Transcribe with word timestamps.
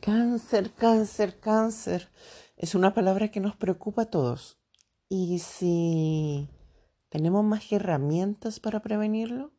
Cáncer, 0.00 0.72
cáncer, 0.72 1.38
cáncer. 1.40 2.08
Es 2.56 2.74
una 2.74 2.94
palabra 2.94 3.30
que 3.30 3.40
nos 3.40 3.56
preocupa 3.56 4.02
a 4.02 4.10
todos. 4.10 4.58
¿Y 5.08 5.38
si 5.38 6.48
tenemos 7.08 7.44
más 7.44 7.70
herramientas 7.72 8.60
para 8.60 8.80
prevenirlo? 8.80 9.52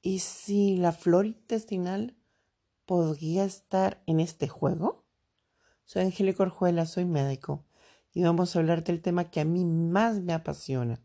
¿Y 0.00 0.20
si 0.20 0.76
la 0.76 0.92
flora 0.92 1.28
intestinal 1.28 2.16
podría 2.86 3.44
estar 3.44 4.02
en 4.06 4.20
este 4.20 4.48
juego? 4.48 5.04
Soy 5.84 6.02
Angélica 6.02 6.42
Orjuela, 6.42 6.86
soy 6.86 7.04
médico 7.04 7.64
y 8.12 8.22
vamos 8.22 8.54
a 8.54 8.58
hablar 8.58 8.84
del 8.84 9.00
tema 9.00 9.30
que 9.30 9.40
a 9.40 9.44
mí 9.44 9.64
más 9.64 10.20
me 10.20 10.32
apasiona, 10.32 11.00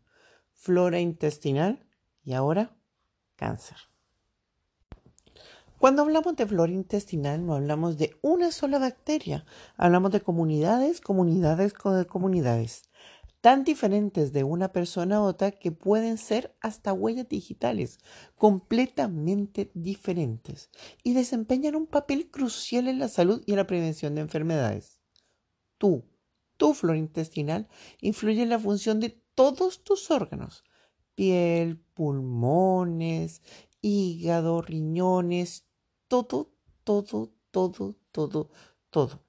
flora 0.52 1.00
intestinal 1.00 1.86
y 2.22 2.32
ahora 2.32 2.76
cáncer. 3.36 3.76
Cuando 5.84 6.00
hablamos 6.00 6.34
de 6.36 6.46
flora 6.46 6.72
intestinal 6.72 7.44
no 7.44 7.56
hablamos 7.56 7.98
de 7.98 8.16
una 8.22 8.52
sola 8.52 8.78
bacteria, 8.78 9.44
hablamos 9.76 10.12
de 10.12 10.22
comunidades, 10.22 11.02
comunidades 11.02 11.74
de 11.74 12.06
comunidades, 12.06 12.84
tan 13.42 13.64
diferentes 13.64 14.32
de 14.32 14.44
una 14.44 14.72
persona 14.72 15.16
a 15.16 15.20
otra 15.20 15.50
que 15.50 15.72
pueden 15.72 16.16
ser 16.16 16.56
hasta 16.62 16.94
huellas 16.94 17.28
digitales, 17.28 17.98
completamente 18.36 19.70
diferentes, 19.74 20.70
y 21.02 21.12
desempeñan 21.12 21.76
un 21.76 21.86
papel 21.86 22.30
crucial 22.30 22.88
en 22.88 22.98
la 22.98 23.08
salud 23.08 23.42
y 23.44 23.50
en 23.50 23.58
la 23.58 23.66
prevención 23.66 24.14
de 24.14 24.22
enfermedades. 24.22 25.00
Tú, 25.76 26.02
tu 26.56 26.72
flora 26.72 26.96
intestinal, 26.96 27.68
influye 28.00 28.40
en 28.40 28.48
la 28.48 28.58
función 28.58 29.00
de 29.00 29.20
todos 29.34 29.84
tus 29.84 30.10
órganos, 30.10 30.64
piel, 31.14 31.76
pulmones, 31.92 33.42
hígado, 33.82 34.62
riñones, 34.62 35.66
todo, 36.08 36.52
todo, 36.84 37.32
todo, 37.50 37.96
todo, 38.12 38.50
todo. 38.90 39.24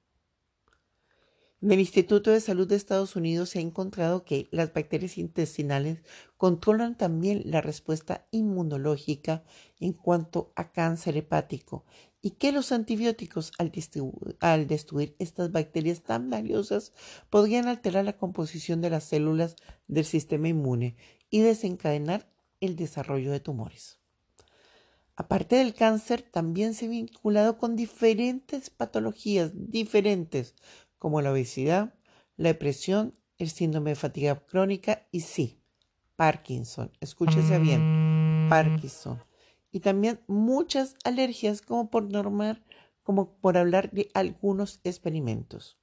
En 1.61 1.71
el 1.71 1.79
Instituto 1.79 2.29
de 2.29 2.41
Salud 2.41 2.67
de 2.67 2.75
Estados 2.75 3.15
Unidos 3.15 3.49
se 3.49 3.59
ha 3.59 3.61
encontrado 3.63 4.23
que 4.23 4.47
las 4.51 4.71
bacterias 4.73 5.17
intestinales 5.17 6.03
controlan 6.37 6.95
también 6.95 7.41
la 7.45 7.59
respuesta 7.61 8.27
inmunológica 8.29 9.43
en 9.79 9.93
cuanto 9.93 10.51
a 10.55 10.71
cáncer 10.71 11.17
hepático 11.17 11.85
y 12.21 12.31
que 12.31 12.51
los 12.51 12.71
antibióticos 12.71 13.51
al, 13.57 13.71
al, 14.41 14.67
destruir 14.67 15.15
estas 15.17 15.51
bacterias 15.51 16.03
tan 16.03 16.29
valiosas 16.29 16.91
podrían 17.29 17.67
alterar 17.67 18.05
la 18.05 18.17
composición 18.17 18.81
de 18.81 18.89
las 18.89 19.05
células 19.05 19.55
del 19.87 20.05
sistema 20.05 20.49
inmune 20.49 20.97
y 21.29 21.39
desencadenar 21.39 22.29
el 22.59 22.75
desarrollo 22.75 23.31
de 23.31 23.39
tumores. 23.39 23.99
Aparte 25.15 25.55
del 25.55 25.73
cáncer, 25.73 26.21
también 26.21 26.73
se 26.73 26.85
ha 26.85 26.89
vinculado 26.89 27.57
con 27.57 27.75
diferentes 27.75 28.69
patologías 28.69 29.51
diferentes, 29.53 30.55
como 30.99 31.21
la 31.21 31.31
obesidad, 31.31 31.93
la 32.35 32.49
depresión, 32.49 33.15
el 33.37 33.49
síndrome 33.49 33.91
de 33.91 33.95
fatiga 33.95 34.45
crónica 34.45 35.07
y 35.11 35.21
sí, 35.21 35.61
Parkinson. 36.15 36.91
Escúchese 36.99 37.59
bien, 37.59 38.47
Parkinson. 38.49 39.23
Y 39.71 39.79
también 39.81 40.21
muchas 40.27 40.95
alergias, 41.03 41.61
como 41.61 41.89
por 41.89 42.03
normal, 42.03 42.63
como 43.03 43.37
por 43.37 43.57
hablar 43.57 43.91
de 43.91 44.09
algunos 44.13 44.79
experimentos. 44.83 45.77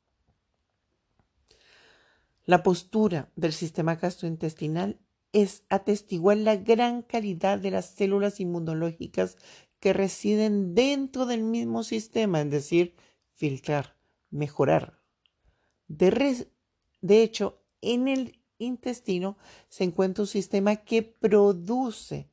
La 2.45 2.63
postura 2.63 3.31
del 3.37 3.53
sistema 3.53 3.95
gastrointestinal 3.95 4.99
es 5.33 5.65
atestiguar 5.69 6.37
la 6.37 6.57
gran 6.57 7.03
calidad 7.03 7.59
de 7.59 7.71
las 7.71 7.87
células 7.87 8.41
inmunológicas 8.41 9.37
que 9.81 9.93
residen 9.93 10.75
dentro 10.75 11.27
del 11.27 11.43
mismo 11.43 11.83
sistema, 11.83 12.41
es 12.43 12.51
decir, 12.51 12.95
filtrar, 13.35 13.97
mejorar. 14.31 15.01
De, 15.89 16.47
de 17.01 17.23
hecho, 17.23 17.63
en 17.81 18.09
el 18.09 18.39
intestino 18.59 19.37
se 19.69 19.85
encuentra 19.85 20.23
un 20.23 20.29
sistema 20.29 20.77
que 20.77 21.03
produce 21.03 22.29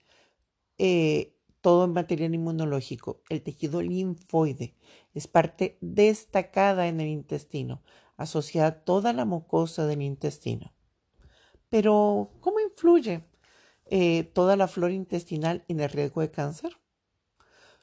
eh, 0.78 1.36
todo 1.62 1.86
en 1.86 1.94
material 1.94 2.34
inmunológico. 2.34 3.22
El 3.30 3.42
tejido 3.42 3.81
linfoide 3.81 4.76
es 5.14 5.28
parte 5.28 5.78
destacada 5.81 6.88
en 6.88 7.02
el 7.02 7.08
intestino, 7.08 7.81
asociada 8.16 8.68
a 8.68 8.84
toda 8.84 9.14
la 9.14 9.26
mucosa 9.26 9.86
del 9.88 10.02
intestino. 10.02 10.74
Pero, 11.70 12.31
¿cómo 12.40 12.59
influye 12.80 13.26
eh, 13.86 14.24
toda 14.34 14.56
la 14.56 14.70
flora 14.70 14.94
intestinal 14.94 15.66
en 15.68 15.82
el 15.82 15.90
riesgo 15.90 16.22
de 16.22 16.32
cáncer? 16.32 16.78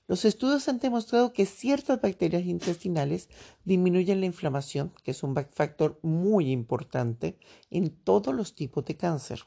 Los 0.09 0.25
estudios 0.25 0.69
han 0.69 0.79
demostrado 0.79 1.33
que 1.33 1.45
ciertas 1.45 2.01
bacterias 2.01 2.45
intestinales 2.45 3.29
disminuyen 3.65 4.21
la 4.21 4.27
inflamación, 4.27 4.95
que 5.03 5.11
es 5.11 5.23
un 5.23 5.35
factor 5.35 5.99
muy 6.03 6.51
importante 6.51 7.39
en 7.71 7.91
todos 7.91 8.35
los 8.35 8.55
tipos 8.55 8.85
de 8.85 8.97
cáncer. 8.97 9.41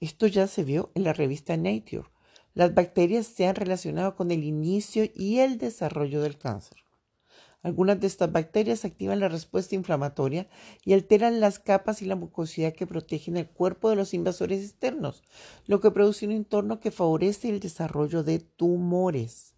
Esto 0.00 0.26
ya 0.26 0.46
se 0.46 0.64
vio 0.64 0.90
en 0.94 1.04
la 1.04 1.12
revista 1.12 1.56
Nature. 1.56 2.08
Las 2.54 2.74
bacterias 2.74 3.26
se 3.26 3.46
han 3.46 3.56
relacionado 3.56 4.14
con 4.14 4.30
el 4.30 4.44
inicio 4.44 5.04
y 5.14 5.40
el 5.40 5.58
desarrollo 5.58 6.22
del 6.22 6.38
cáncer. 6.38 6.78
Algunas 7.62 8.00
de 8.00 8.08
estas 8.08 8.32
bacterias 8.32 8.84
activan 8.84 9.20
la 9.20 9.28
respuesta 9.28 9.76
inflamatoria 9.76 10.48
y 10.84 10.94
alteran 10.94 11.38
las 11.38 11.60
capas 11.60 12.02
y 12.02 12.06
la 12.06 12.16
mucosidad 12.16 12.72
que 12.72 12.88
protegen 12.88 13.36
el 13.36 13.48
cuerpo 13.48 13.88
de 13.88 13.96
los 13.96 14.14
invasores 14.14 14.62
externos, 14.62 15.22
lo 15.66 15.80
que 15.80 15.92
produce 15.92 16.26
un 16.26 16.32
entorno 16.32 16.80
que 16.80 16.90
favorece 16.90 17.48
el 17.48 17.60
desarrollo 17.60 18.24
de 18.24 18.40
tumores. 18.40 19.54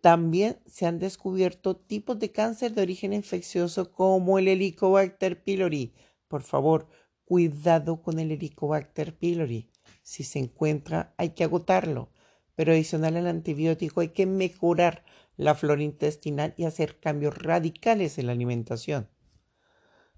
También 0.00 0.58
se 0.66 0.86
han 0.86 0.98
descubierto 0.98 1.76
tipos 1.76 2.18
de 2.18 2.32
cáncer 2.32 2.74
de 2.74 2.82
origen 2.82 3.12
infeccioso 3.12 3.92
como 3.92 4.38
el 4.38 4.48
Helicobacter 4.48 5.42
pylori. 5.42 5.94
Por 6.28 6.42
favor, 6.42 6.88
cuidado 7.24 8.02
con 8.02 8.18
el 8.18 8.32
Helicobacter 8.32 9.16
pylori. 9.16 9.70
Si 10.02 10.24
se 10.24 10.40
encuentra, 10.40 11.14
hay 11.16 11.30
que 11.30 11.44
agotarlo, 11.44 12.10
pero 12.56 12.72
adicional 12.72 13.16
al 13.16 13.28
antibiótico 13.28 14.00
hay 14.00 14.08
que 14.08 14.26
mejorar 14.26 15.04
la 15.36 15.54
flora 15.54 15.82
intestinal 15.82 16.54
y 16.56 16.64
hacer 16.64 16.98
cambios 16.98 17.36
radicales 17.36 18.18
en 18.18 18.26
la 18.26 18.32
alimentación. 18.32 19.08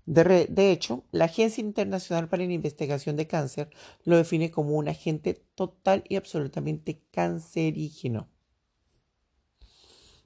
De, 0.07 0.73
hecho, 0.73 1.05
la 1.11 1.27
Agencia 1.27 1.61
Internacional 1.61 2.29
para 2.29 2.47
la 2.47 2.53
Investigación 2.53 3.17
de 3.17 3.27
Cáncer 3.27 3.69
lo 4.05 4.17
define 4.17 4.51
como 4.51 4.77
un 4.77 4.89
agente 4.89 5.35
total 5.55 6.03
y 6.09 6.17
absolutamente 6.17 7.03
cancerígeno. 7.11 8.31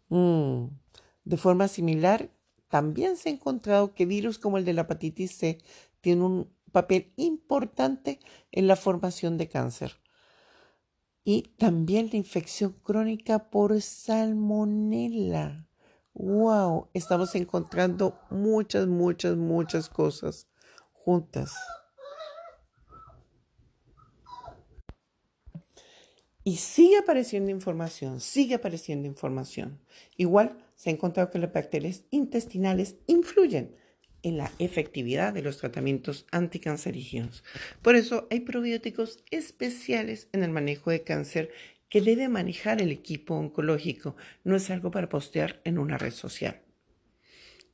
Mm, 0.08 0.66
de 1.24 1.36
forma 1.36 1.66
similar, 1.66 2.30
también 2.68 3.16
se 3.16 3.30
ha 3.30 3.32
encontrado 3.32 3.92
que 3.92 4.06
virus 4.06 4.38
como 4.38 4.56
el 4.56 4.64
de 4.64 4.74
la 4.74 4.82
hepatitis 4.82 5.32
C 5.32 5.58
tienen 6.00 6.22
un 6.22 6.52
papel 6.70 7.12
importante 7.16 8.20
en 8.52 8.68
la 8.68 8.76
formación 8.76 9.36
de 9.36 9.48
cáncer 9.48 10.01
y 11.25 11.43
también 11.56 12.09
la 12.10 12.16
infección 12.16 12.75
crónica 12.83 13.50
por 13.50 13.81
salmonella. 13.81 15.66
¡Wow! 16.15 16.88
Estamos 16.93 17.34
encontrando 17.34 18.19
muchas, 18.31 18.87
muchas, 18.87 19.37
muchas 19.37 19.88
cosas 19.88 20.49
juntas. 20.93 21.55
Y 26.44 26.56
sigue 26.56 26.99
apareciendo 26.99 27.50
información, 27.53 28.21
sigue 28.21 28.56
apareciendo 28.56 29.06
información. 29.06 29.78
Igual 30.16 30.59
se 30.75 30.91
ha 30.91 30.93
encontrado 30.93 31.31
que 31.31 31.39
las 31.39 31.53
bacterias 31.53 32.03
intestinales 32.10 32.97
influyen 33.06 33.77
en 34.22 34.38
la 34.38 34.50
efectividad 34.59 35.33
de 35.33 35.43
los 35.43 35.59
tratamientos 35.59 36.27
anticancerígenos. 36.31 37.44
Por 37.83 37.97
eso 37.97 38.28
hay 38.31 38.41
probióticos 38.41 39.22
especiales 39.31 40.28
en 40.33 40.43
el 40.43 40.50
manejo 40.50 40.91
de 40.91 41.03
cáncer 41.03 41.50
que 41.88 42.00
debe 42.00 42.28
manejar 42.28 42.81
el 42.81 42.91
equipo 42.91 43.34
oncológico. 43.34 44.16
No 44.44 44.56
es 44.56 44.71
algo 44.71 44.91
para 44.91 45.09
postear 45.09 45.60
en 45.65 45.78
una 45.78 45.99
red 45.99 46.12
social. 46.12 46.63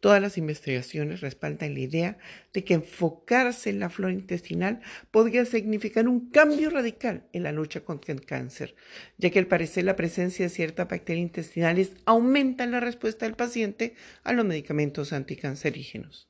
Todas 0.00 0.22
las 0.22 0.38
investigaciones 0.38 1.20
respaldan 1.20 1.74
la 1.74 1.80
idea 1.80 2.18
de 2.52 2.62
que 2.62 2.74
enfocarse 2.74 3.70
en 3.70 3.80
la 3.80 3.90
flora 3.90 4.12
intestinal 4.12 4.80
podría 5.10 5.44
significar 5.44 6.06
un 6.06 6.30
cambio 6.30 6.70
radical 6.70 7.24
en 7.32 7.42
la 7.42 7.50
lucha 7.50 7.80
contra 7.80 8.14
el 8.14 8.24
cáncer, 8.24 8.76
ya 9.16 9.30
que 9.30 9.40
al 9.40 9.48
parecer 9.48 9.84
la 9.84 9.96
presencia 9.96 10.44
de 10.44 10.50
ciertas 10.50 10.88
bacterias 10.88 11.22
intestinales 11.22 11.92
aumenta 12.04 12.64
la 12.66 12.78
respuesta 12.78 13.26
del 13.26 13.34
paciente 13.34 13.94
a 14.22 14.32
los 14.32 14.44
medicamentos 14.44 15.12
anticancerígenos. 15.12 16.28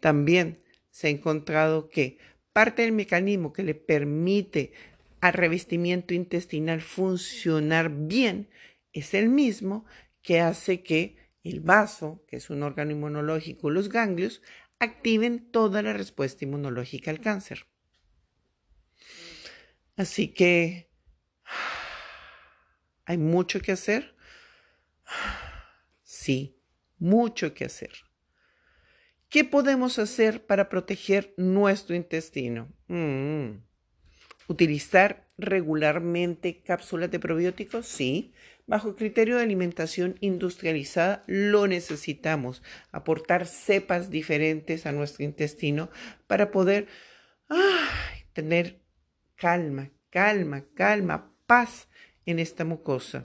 También 0.00 0.62
se 0.90 1.06
ha 1.06 1.10
encontrado 1.10 1.88
que 1.88 2.18
parte 2.52 2.82
del 2.82 2.92
mecanismo 2.92 3.52
que 3.52 3.62
le 3.62 3.74
permite 3.74 4.72
al 5.20 5.34
revestimiento 5.34 6.14
intestinal 6.14 6.80
funcionar 6.80 7.90
bien 7.90 8.48
es 8.92 9.14
el 9.14 9.28
mismo 9.28 9.84
que 10.22 10.40
hace 10.40 10.82
que 10.82 11.16
el 11.44 11.60
vaso, 11.60 12.24
que 12.26 12.36
es 12.36 12.50
un 12.50 12.62
órgano 12.62 12.90
inmunológico, 12.92 13.70
los 13.70 13.88
ganglios, 13.88 14.42
activen 14.78 15.50
toda 15.50 15.82
la 15.82 15.92
respuesta 15.92 16.44
inmunológica 16.44 17.10
al 17.10 17.20
cáncer. 17.20 17.66
Así 19.96 20.28
que 20.28 20.90
hay 23.04 23.18
mucho 23.18 23.60
que 23.60 23.72
hacer. 23.72 24.14
Sí, 26.02 26.58
mucho 26.98 27.54
que 27.54 27.64
hacer. 27.64 28.09
¿Qué 29.30 29.44
podemos 29.44 30.00
hacer 30.00 30.44
para 30.44 30.68
proteger 30.68 31.32
nuestro 31.36 31.94
intestino? 31.94 32.68
Mm. 32.88 33.62
¿Utilizar 34.48 35.28
regularmente 35.38 36.62
cápsulas 36.62 37.12
de 37.12 37.20
probióticos? 37.20 37.86
Sí. 37.86 38.32
Bajo 38.66 38.96
criterio 38.96 39.36
de 39.36 39.44
alimentación 39.44 40.16
industrializada 40.20 41.22
lo 41.28 41.68
necesitamos. 41.68 42.64
Aportar 42.90 43.46
cepas 43.46 44.10
diferentes 44.10 44.84
a 44.84 44.92
nuestro 44.92 45.24
intestino 45.24 45.90
para 46.26 46.50
poder 46.50 46.88
tener 48.32 48.82
calma, 49.36 49.92
calma, 50.10 50.64
calma, 50.74 51.32
paz 51.46 51.88
en 52.26 52.40
esta 52.40 52.64
mucosa. 52.64 53.22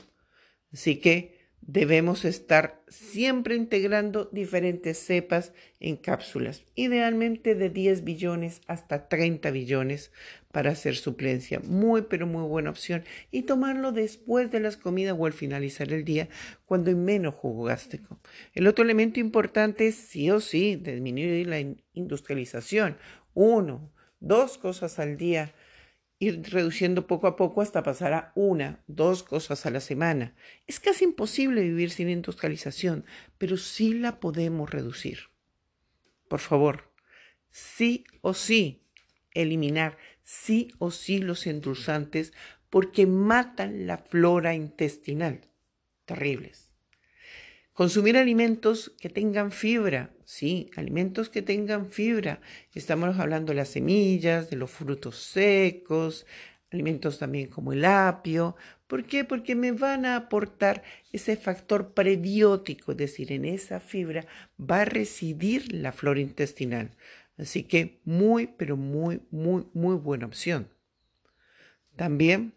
Así 0.72 0.98
que 0.98 1.35
debemos 1.68 2.26
estar 2.26 2.84
siempre 2.88 3.56
integrando 3.56 4.30
diferentes 4.32 5.00
cepas 5.00 5.52
en 5.80 5.98
cápsulas, 5.98 6.64
idealmente 6.76 7.56
de 7.56 7.70
10 7.70 8.04
billones 8.04 8.62
hasta 8.68 9.08
30 9.10 9.50
billones 9.52 10.12
para 10.52 10.72
hacer 10.72 10.96
suplencia. 10.96 11.60
Muy, 11.60 12.04
pero 12.04 12.28
muy 12.28 12.48
buena 12.48 12.70
opción. 12.70 13.04
Y 13.32 13.44
tomarlo 13.44 13.92
después 13.92 14.52
de 14.52 14.60
las 14.60 14.78
comidas 14.78 15.16
o 15.18 15.26
al 15.26 15.34
finalizar 15.34 15.92
el 15.92 16.06
día, 16.06 16.30
cuando 16.66 16.90
hay 16.90 16.96
menos 16.96 17.34
jugo 17.34 17.64
gástrico. 17.64 18.20
El 18.54 18.68
otro 18.68 18.86
elemento 18.86 19.20
importante 19.20 19.88
es 19.88 19.96
sí 19.96 20.30
o 20.30 20.40
sí 20.40 20.76
disminuir 20.76 21.48
la 21.48 21.60
industrialización. 21.94 22.98
Uno, 23.34 23.92
dos 24.20 24.58
cosas 24.58 25.00
al 25.00 25.18
día 25.18 25.54
ir 26.26 26.42
reduciendo 26.52 27.08
poco 27.08 27.28
a 27.28 27.36
poco 27.36 27.62
hasta 27.62 27.84
pasar 27.84 28.14
a 28.14 28.32
una, 28.36 28.84
dos 28.88 29.24
cosas 29.24 29.66
a 29.66 29.72
la 29.72 29.80
semana. 29.80 30.36
Es 30.68 30.80
casi 30.80 31.06
imposible 31.06 31.62
vivir 31.62 31.92
sin 31.92 32.10
industrialización, 32.10 33.06
pero 33.38 33.58
sí 33.58 33.94
la 33.94 34.20
podemos 34.20 34.70
reducir. 34.70 35.30
Por 36.28 36.40
favor, 36.40 36.92
sí 37.50 38.06
o 38.22 38.34
sí 38.34 38.82
eliminar 39.34 39.98
sí 40.26 40.72
o 40.80 40.92
sí 40.92 41.20
los 41.20 41.48
endulzantes 41.48 42.34
porque 42.70 43.06
matan 43.06 43.88
la 43.88 44.00
flora 44.00 44.54
intestinal. 44.54 45.48
Terribles. 46.04 46.75
Consumir 47.76 48.16
alimentos 48.16 48.94
que 49.02 49.10
tengan 49.10 49.52
fibra, 49.52 50.10
sí, 50.24 50.72
alimentos 50.78 51.28
que 51.28 51.42
tengan 51.42 51.92
fibra. 51.92 52.40
Estamos 52.74 53.20
hablando 53.20 53.52
de 53.52 53.58
las 53.58 53.68
semillas, 53.68 54.50
de 54.50 54.56
los 54.56 54.72
frutos 54.72 55.18
secos, 55.18 56.26
alimentos 56.72 57.20
también 57.20 57.50
como 57.50 57.74
el 57.74 57.84
apio. 57.84 58.56
¿Por 58.88 59.04
qué? 59.04 59.26
Porque 59.26 59.56
me 59.56 59.74
van 59.74 60.06
a 60.06 60.16
aportar 60.16 60.84
ese 61.12 61.36
factor 61.36 61.94
prebiótico, 61.94 62.94
es 62.94 62.98
decir, 62.98 63.34
en 63.34 63.44
esa 63.44 63.82
fibra 63.82 64.26
va 64.58 64.84
a 64.84 64.86
residir 64.86 65.74
la 65.74 65.92
flora 65.92 66.22
intestinal. 66.22 66.92
Así 67.38 67.64
que 67.64 68.00
muy, 68.06 68.48
pero 68.48 68.78
muy, 68.78 69.20
muy, 69.32 69.68
muy 69.74 69.98
buena 69.98 70.28
opción. 70.28 70.70
También 71.98 72.54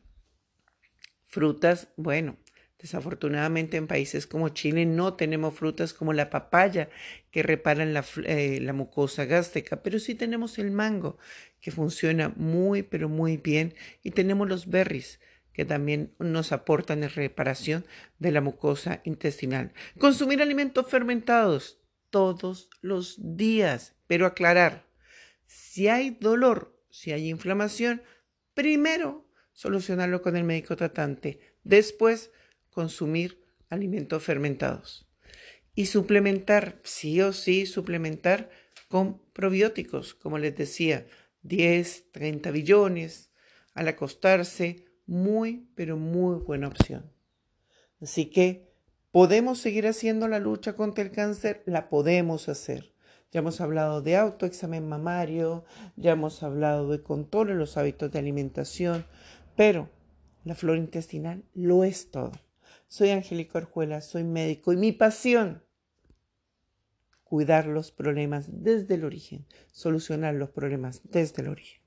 frutas, 1.26 1.88
bueno, 1.96 2.36
Desafortunadamente 2.78 3.76
en 3.76 3.88
países 3.88 4.26
como 4.28 4.50
Chile 4.50 4.86
no 4.86 5.14
tenemos 5.14 5.54
frutas 5.54 5.92
como 5.92 6.12
la 6.12 6.30
papaya 6.30 6.88
que 7.32 7.42
reparan 7.42 7.92
la, 7.92 8.04
eh, 8.24 8.60
la, 8.60 8.72
mucosa 8.72 9.24
gástrica, 9.24 9.82
pero 9.82 9.98
sí 9.98 10.14
tenemos 10.14 10.58
el 10.58 10.70
mango 10.70 11.18
que 11.60 11.72
funciona 11.72 12.32
muy 12.36 12.84
pero 12.84 13.08
muy 13.08 13.36
bien 13.36 13.74
y 14.04 14.12
tenemos 14.12 14.48
los 14.48 14.68
berries 14.68 15.18
que 15.58 15.64
también 15.64 16.14
nos 16.20 16.52
aportan 16.52 17.02
en 17.02 17.10
reparación 17.10 17.84
de 18.20 18.30
la 18.30 18.40
mucosa 18.40 19.00
intestinal. 19.02 19.72
Consumir 19.98 20.40
alimentos 20.40 20.86
fermentados 20.88 21.80
todos 22.10 22.70
los 22.80 23.16
días, 23.36 23.96
pero 24.06 24.24
aclarar, 24.24 24.86
si 25.46 25.88
hay 25.88 26.10
dolor, 26.20 26.80
si 26.90 27.10
hay 27.10 27.28
inflamación, 27.28 28.02
primero 28.54 29.26
solucionarlo 29.52 30.22
con 30.22 30.36
el 30.36 30.44
médico 30.44 30.76
tratante, 30.76 31.40
después 31.64 32.30
consumir 32.78 33.44
alimentos 33.70 34.22
fermentados. 34.22 35.10
Y 35.74 35.86
suplementar, 35.86 36.80
sí 36.84 37.20
o 37.20 37.32
sí, 37.32 37.66
suplementar 37.66 38.50
con 38.86 39.20
probióticos, 39.32 40.14
como 40.14 40.38
les 40.38 40.56
decía, 40.56 41.04
10, 41.42 42.12
30 42.12 42.52
billones 42.52 43.32
al 43.74 43.88
acostarse, 43.88 44.84
muy, 45.06 45.68
pero 45.74 45.96
muy 45.96 46.36
buena 46.36 46.68
opción. 46.68 47.12
Así 48.00 48.26
que, 48.26 48.70
¿podemos 49.10 49.58
seguir 49.58 49.88
haciendo 49.88 50.28
la 50.28 50.38
lucha 50.38 50.74
contra 50.76 51.02
el 51.02 51.10
cáncer? 51.10 51.64
La 51.66 51.88
podemos 51.88 52.48
hacer. 52.48 52.94
Ya 53.32 53.40
hemos 53.40 53.60
hablado 53.60 54.02
de 54.02 54.14
autoexamen 54.14 54.88
mamario, 54.88 55.64
ya 55.96 56.12
hemos 56.12 56.44
hablado 56.44 56.88
de 56.88 57.02
control 57.02 57.48
de 57.48 57.54
los 57.54 57.76
hábitos 57.76 58.12
de 58.12 58.20
alimentación, 58.20 59.04
pero 59.56 59.90
la 60.44 60.54
flora 60.54 60.78
intestinal 60.78 61.42
lo 61.54 61.82
es 61.82 62.12
todo. 62.12 62.30
Soy 62.88 63.10
Angélica 63.10 63.58
Orjuela, 63.58 64.00
soy 64.00 64.24
médico 64.24 64.72
y 64.72 64.76
mi 64.76 64.92
pasión, 64.92 65.62
cuidar 67.22 67.66
los 67.66 67.92
problemas 67.92 68.46
desde 68.50 68.94
el 68.94 69.04
origen, 69.04 69.46
solucionar 69.70 70.34
los 70.34 70.50
problemas 70.50 71.02
desde 71.04 71.42
el 71.42 71.48
origen. 71.48 71.82